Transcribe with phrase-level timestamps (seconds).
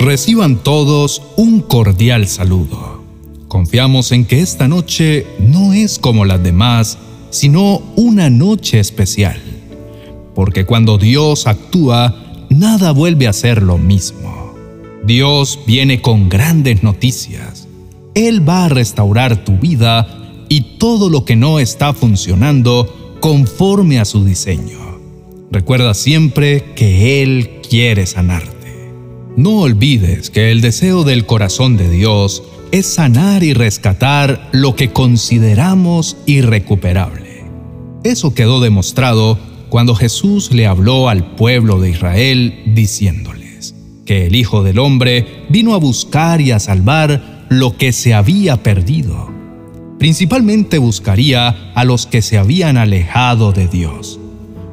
[0.00, 3.04] Reciban todos un cordial saludo.
[3.48, 6.96] Confiamos en que esta noche no es como las demás,
[7.28, 9.38] sino una noche especial.
[10.34, 12.16] Porque cuando Dios actúa,
[12.48, 14.54] nada vuelve a ser lo mismo.
[15.04, 17.68] Dios viene con grandes noticias.
[18.14, 20.08] Él va a restaurar tu vida
[20.48, 24.78] y todo lo que no está funcionando conforme a su diseño.
[25.50, 28.59] Recuerda siempre que Él quiere sanarte.
[29.40, 34.90] No olvides que el deseo del corazón de Dios es sanar y rescatar lo que
[34.90, 37.46] consideramos irrecuperable.
[38.04, 39.38] Eso quedó demostrado
[39.70, 45.72] cuando Jesús le habló al pueblo de Israel diciéndoles que el Hijo del Hombre vino
[45.72, 49.30] a buscar y a salvar lo que se había perdido.
[49.98, 54.20] Principalmente buscaría a los que se habían alejado de Dios.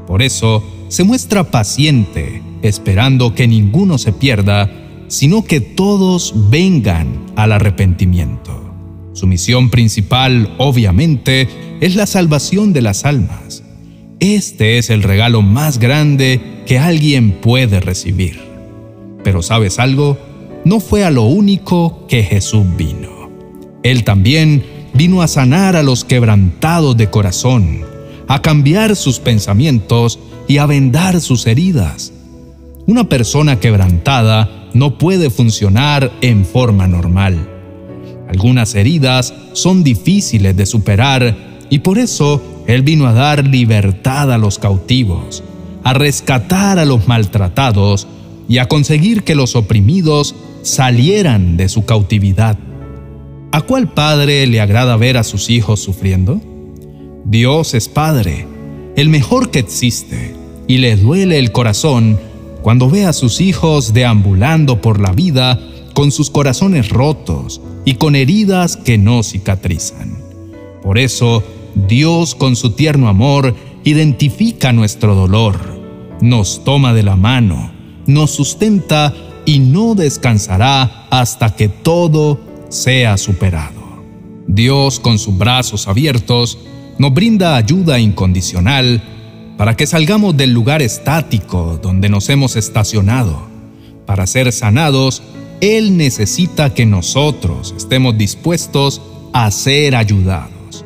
[0.08, 4.70] Por eso se muestra paciente esperando que ninguno se pierda,
[5.08, 8.74] sino que todos vengan al arrepentimiento.
[9.14, 11.48] Su misión principal, obviamente,
[11.82, 13.64] es la salvación de las almas.
[14.20, 18.40] Este es el regalo más grande que alguien puede recibir.
[19.24, 20.18] Pero ¿sabes algo?
[20.66, 23.30] No fue a lo único que Jesús vino.
[23.84, 27.82] Él también vino a sanar a los quebrantados de corazón,
[28.28, 32.12] a cambiar sus pensamientos y a vendar sus heridas.
[32.88, 37.36] Una persona quebrantada no puede funcionar en forma normal.
[38.30, 41.36] Algunas heridas son difíciles de superar
[41.70, 45.44] y por eso Él vino a dar libertad a los cautivos,
[45.84, 48.08] a rescatar a los maltratados
[48.48, 52.58] y a conseguir que los oprimidos salieran de su cautividad.
[53.52, 56.40] ¿A cuál padre le agrada ver a sus hijos sufriendo?
[57.26, 58.48] Dios es Padre,
[58.96, 60.34] el mejor que existe,
[60.68, 62.18] y le duele el corazón
[62.68, 65.58] cuando ve a sus hijos deambulando por la vida
[65.94, 70.18] con sus corazones rotos y con heridas que no cicatrizan.
[70.84, 71.46] Por eso,
[71.88, 75.58] Dios con su tierno amor identifica nuestro dolor,
[76.20, 77.72] nos toma de la mano,
[78.06, 79.14] nos sustenta
[79.46, 84.04] y no descansará hasta que todo sea superado.
[84.46, 86.58] Dios con sus brazos abiertos
[86.98, 89.02] nos brinda ayuda incondicional
[89.58, 93.48] para que salgamos del lugar estático donde nos hemos estacionado.
[94.06, 95.24] Para ser sanados,
[95.60, 99.02] Él necesita que nosotros estemos dispuestos
[99.34, 100.86] a ser ayudados.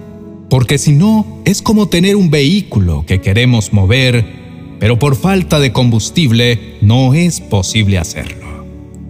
[0.50, 4.26] Porque si no, es como tener un vehículo que queremos mover,
[4.80, 8.66] pero por falta de combustible no es posible hacerlo.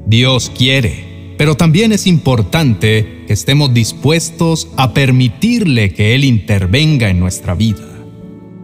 [0.07, 7.19] Dios quiere, pero también es importante que estemos dispuestos a permitirle que Él intervenga en
[7.19, 7.90] nuestra vida.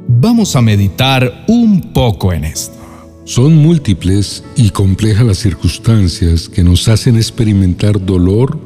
[0.09, 2.73] Vamos a meditar un poco en esto.
[3.25, 8.57] Son múltiples y complejas las circunstancias que nos hacen experimentar dolor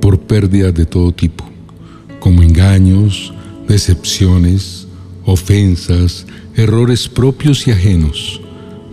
[0.00, 1.44] por pérdidas de todo tipo,
[2.20, 3.34] como engaños,
[3.66, 4.86] decepciones,
[5.24, 8.40] ofensas, errores propios y ajenos,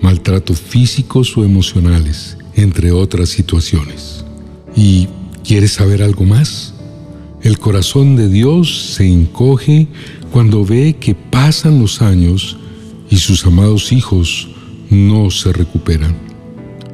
[0.02, 4.26] maltratos físicos o emocionales, entre otras situaciones.
[4.76, 5.08] ¿Y
[5.44, 6.74] quieres saber algo más?
[7.44, 9.88] El corazón de Dios se encoge
[10.34, 12.58] cuando ve que pasan los años
[13.08, 14.50] y sus amados hijos
[14.90, 16.18] no se recuperan.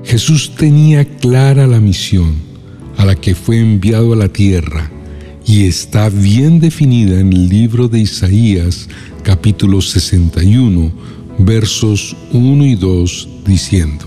[0.04, 2.34] Jesús tenía clara la misión
[2.98, 4.92] a la que fue enviado a la tierra
[5.48, 8.90] y está bien definida en el libro de Isaías
[9.24, 10.92] capítulo 61
[11.38, 14.06] versos 1 y 2 diciendo,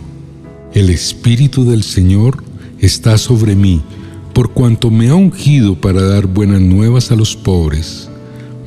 [0.74, 2.44] El Espíritu del Señor
[2.80, 3.80] está sobre mí
[4.34, 8.10] por cuanto me ha ungido para dar buenas nuevas a los pobres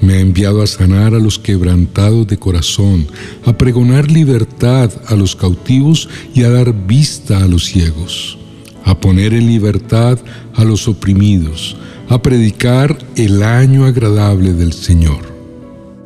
[0.06, 3.08] me ha enviado a sanar a los quebrantados de corazón,
[3.46, 8.38] a pregonar libertad a los cautivos y a dar vista a los ciegos,
[8.84, 10.20] a poner en libertad
[10.54, 11.76] a los oprimidos,
[12.08, 15.34] a predicar el año agradable del Señor.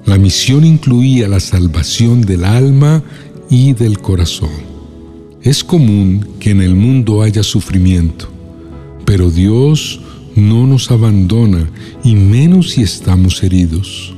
[0.05, 3.03] La misión incluía la salvación del alma
[3.49, 4.69] y del corazón.
[5.41, 8.29] Es común que en el mundo haya sufrimiento,
[9.05, 10.01] pero Dios
[10.39, 11.69] no nos abandona
[12.03, 14.13] y menos si estamos heridos.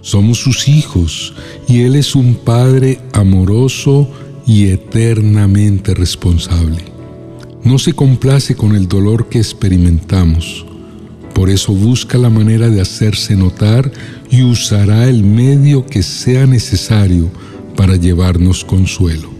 [0.00, 1.34] Somos sus hijos
[1.68, 4.08] y Él es un Padre amoroso
[4.46, 6.84] y eternamente responsable.
[7.64, 10.64] No se complace con el dolor que experimentamos.
[11.34, 13.90] Por eso busca la manera de hacerse notar
[14.30, 17.30] y usará el medio que sea necesario
[17.76, 19.30] para llevarnos consuelo.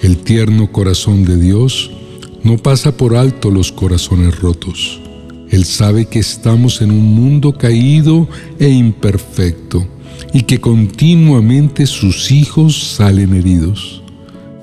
[0.00, 1.90] El tierno corazón de Dios
[2.44, 5.00] no pasa por alto los corazones rotos
[5.50, 8.28] él sabe que estamos en un mundo caído
[8.58, 9.86] e imperfecto
[10.32, 14.02] y que continuamente sus hijos salen heridos.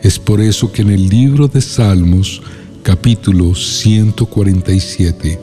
[0.03, 2.41] Es por eso que en el libro de Salmos,
[2.83, 5.39] capítulo 147,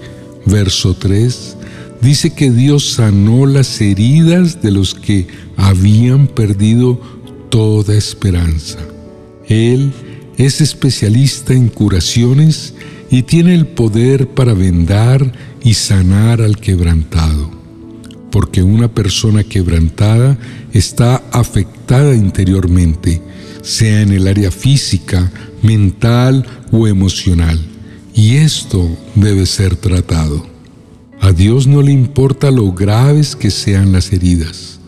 [0.46, 1.56] verso 3,
[2.00, 7.00] dice que Dios sanó las heridas de los que habían perdido
[7.48, 8.78] toda esperanza.
[9.48, 9.92] Él
[10.36, 12.74] es especialista en curaciones
[13.12, 15.32] y tiene el poder para vendar
[15.62, 17.50] y sanar al quebrantado,
[18.30, 20.38] porque una persona quebrantada
[20.72, 23.20] está afectada interiormente,
[23.60, 25.30] sea en el área física,
[25.62, 27.60] mental o emocional,
[28.14, 30.46] y esto debe ser tratado.
[31.20, 34.80] A Dios no le importa lo graves que sean las heridas.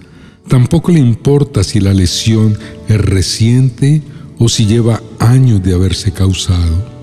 [0.49, 4.01] Tampoco le importa si la lesión es reciente
[4.39, 6.94] o si lleva años de haberse causado.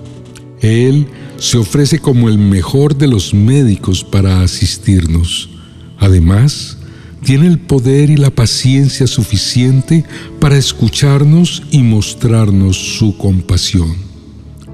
[0.62, 1.06] Él
[1.38, 5.50] se ofrece como el mejor de los médicos para asistirnos.
[5.98, 6.78] Además,
[7.22, 10.04] tiene el poder y la paciencia suficiente
[10.40, 13.94] para escucharnos y mostrarnos su compasión.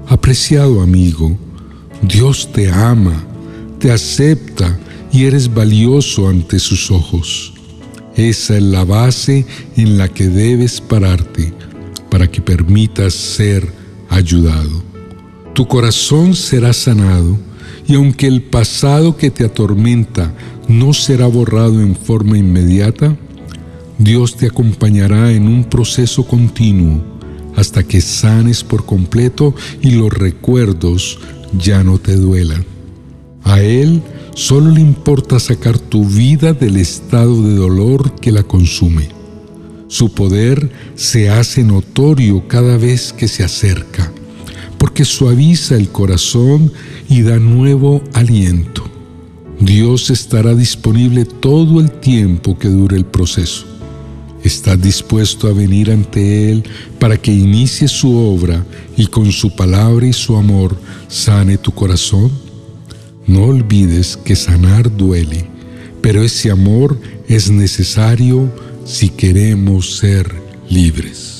[0.07, 1.37] Apreciado amigo,
[2.01, 3.25] Dios te ama
[3.79, 4.77] te acepta
[5.11, 7.53] y eres valioso ante sus ojos.
[8.15, 9.45] Esa es la base
[9.77, 11.53] en la que debes pararte
[12.11, 13.71] para que permitas ser
[14.09, 14.88] ayudado.
[15.59, 17.37] Tu corazón será sanado
[17.85, 20.33] y aunque el pasado que te atormenta
[20.69, 23.17] no será borrado en forma inmediata,
[23.97, 27.03] Dios te acompañará en un proceso continuo
[27.57, 31.19] hasta que sanes por completo y los recuerdos
[31.51, 32.63] ya no te duelan.
[33.43, 34.01] A Él
[34.35, 39.09] solo le importa sacar tu vida del estado de dolor que la consume.
[39.89, 44.09] Su poder se hace notorio cada vez que se acerca,
[44.79, 46.71] porque suaviza el corazón
[47.07, 48.83] y da nuevo aliento.
[49.59, 53.65] Dios estará disponible todo el tiempo que dure el proceso.
[54.41, 56.63] ¿Estás dispuesto a venir ante Él
[56.97, 58.65] para que inicie su obra
[58.95, 60.79] y con su palabra y su amor
[61.09, 62.31] sane tu corazón?
[63.27, 65.45] No olvides que sanar duele,
[66.01, 66.97] pero ese amor
[67.27, 68.49] es necesario
[68.85, 70.33] si queremos ser
[70.69, 71.38] libres.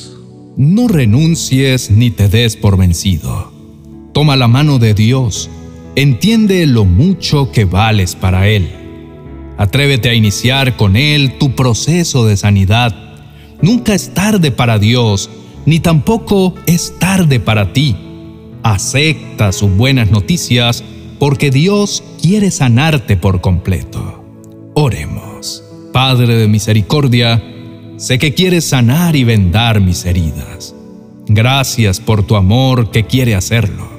[0.59, 3.49] No renuncies ni te des por vencido.
[4.13, 5.49] Toma la mano de Dios,
[5.95, 8.69] entiende lo mucho que vales para Él.
[9.57, 12.93] Atrévete a iniciar con Él tu proceso de sanidad.
[13.61, 15.29] Nunca es tarde para Dios,
[15.65, 17.95] ni tampoco es tarde para ti.
[18.61, 20.83] Acepta sus buenas noticias
[21.19, 24.25] porque Dios quiere sanarte por completo.
[24.73, 25.63] Oremos.
[25.93, 27.41] Padre de misericordia,
[27.99, 30.73] sé que quieres sanar y vendar mis heridas.
[31.27, 33.89] Gracias por tu amor que quiere hacerlo.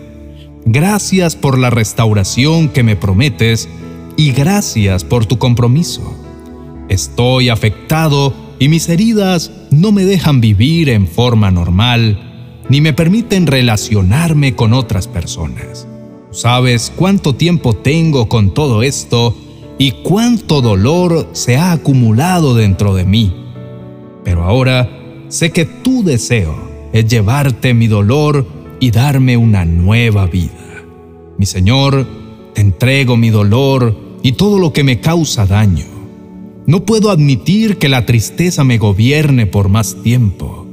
[0.65, 3.69] Gracias por la restauración que me prometes
[4.17, 6.17] y gracias por tu compromiso.
[6.89, 12.27] Estoy afectado y mis heridas no me dejan vivir en forma normal
[12.71, 15.87] ni me permiten relacionarme con otras personas.
[16.31, 19.37] Sabes cuánto tiempo tengo con todo esto
[19.77, 23.35] y cuánto dolor se ha acumulado dentro de mí.
[24.25, 24.89] Pero ahora
[25.29, 26.55] sé que tu deseo
[26.93, 28.47] es llevarte mi dolor
[28.81, 30.85] y darme una nueva vida.
[31.39, 32.07] Mi Señor,
[32.55, 35.87] te entrego mi dolor y todo lo que me causa daño.
[36.67, 40.67] No puedo admitir que la tristeza me gobierne por más tiempo.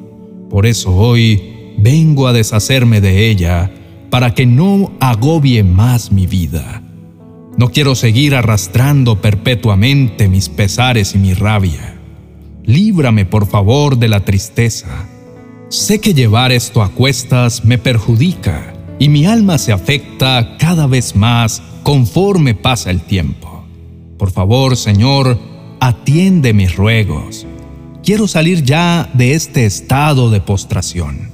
[0.50, 3.72] Por eso hoy vengo a deshacerme de ella
[4.10, 6.84] para que no agobie más mi vida.
[7.58, 11.97] No quiero seguir arrastrando perpetuamente mis pesares y mi rabia.
[12.68, 15.08] Líbrame, por favor, de la tristeza.
[15.70, 21.16] Sé que llevar esto a cuestas me perjudica y mi alma se afecta cada vez
[21.16, 23.66] más conforme pasa el tiempo.
[24.20, 25.40] Por favor, Señor,
[25.80, 27.48] atiende mis ruegos.
[28.04, 31.32] Quiero salir ya de este estado de postración.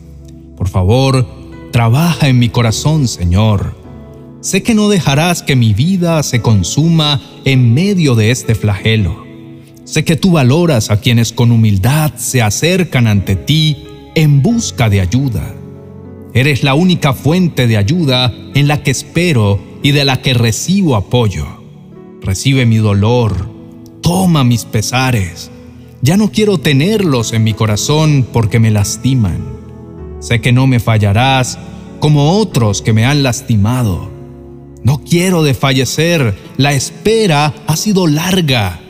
[0.55, 1.27] Por favor,
[1.73, 3.75] Trabaja en mi corazón, Señor.
[4.41, 9.22] Sé que no dejarás que mi vida se consuma en medio de este flagelo.
[9.85, 13.85] Sé que tú valoras a quienes con humildad se acercan ante ti
[14.15, 15.53] en busca de ayuda.
[16.33, 20.95] Eres la única fuente de ayuda en la que espero y de la que recibo
[20.95, 21.45] apoyo.
[22.21, 23.49] Recibe mi dolor,
[24.01, 25.51] toma mis pesares.
[26.01, 29.45] Ya no quiero tenerlos en mi corazón porque me lastiman.
[30.19, 31.59] Sé que no me fallarás
[31.99, 34.09] como otros que me han lastimado.
[34.83, 38.81] No quiero desfallecer, la espera ha sido larga,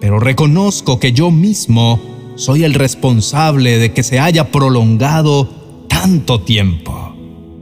[0.00, 2.00] pero reconozco que yo mismo
[2.36, 5.48] soy el responsable de que se haya prolongado
[5.88, 7.14] tanto tiempo.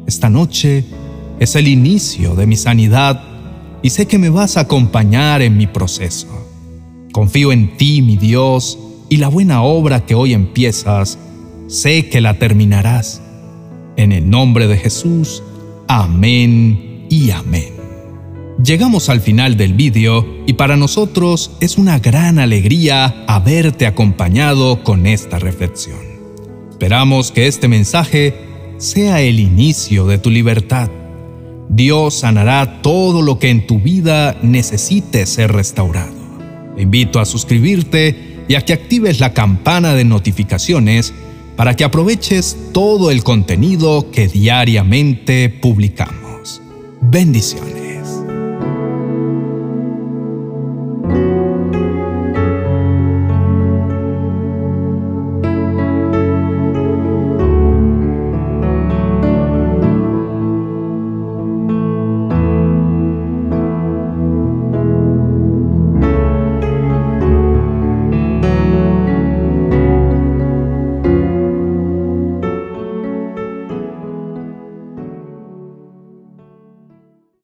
[0.07, 0.85] Esta noche
[1.39, 3.23] es el inicio de mi sanidad
[3.83, 6.27] y sé que me vas a acompañar en mi proceso.
[7.13, 11.19] Confío en ti, mi Dios, y la buena obra que hoy empiezas
[11.69, 13.21] sé que la terminarás.
[13.97, 15.43] En el nombre de Jesús.
[15.87, 17.74] Amén y amén.
[18.65, 25.07] Llegamos al final del vídeo y para nosotros es una gran alegría haberte acompañado con
[25.07, 25.99] esta reflexión.
[26.71, 28.35] Esperamos que este mensaje
[28.79, 30.91] sea el inicio de tu libertad.
[31.69, 36.15] Dios sanará todo lo que en tu vida necesite ser restaurado.
[36.75, 41.13] Te invito a suscribirte y a que actives la campana de notificaciones
[41.57, 46.63] para que aproveches todo el contenido que diariamente publicamos.
[47.03, 47.84] Bendiciones.